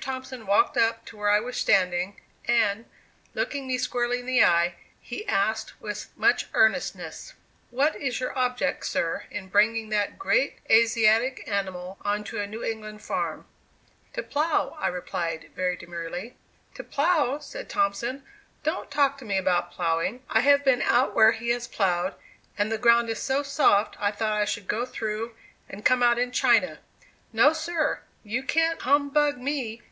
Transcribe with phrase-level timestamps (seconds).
[0.00, 2.86] Thompson walked up to where I was standing, and,
[3.34, 7.34] looking me squarely in the eyes, he asked with much earnestness:
[7.70, 12.64] "What is your object, sir, in bringing that great Asiatic animal on to a New
[12.64, 13.46] England farm?"
[14.14, 16.34] "To plow," I replied very demurely.
[16.74, 18.24] "To plow!" said Thompson;
[18.64, 20.24] "don't talk to me about plowing!
[20.28, 22.16] I have been out where he has plowed,
[22.58, 25.36] and the ground is so soft I thought I should go through
[25.68, 26.80] and come out in China.
[27.32, 28.00] No, sir!
[28.28, 29.82] You can't humbug me.